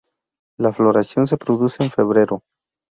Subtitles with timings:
[0.57, 2.41] La floración se produce en febrero.